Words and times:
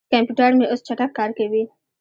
کمپیوټر 0.13 0.51
مې 0.57 0.65
اوس 0.71 0.81
چټک 0.87 1.11
کار 1.17 1.29
کوي. 1.37 1.63